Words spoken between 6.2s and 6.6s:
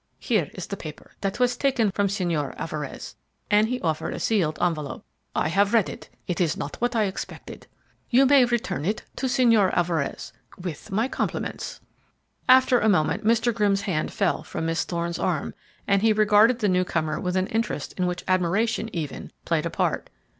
it is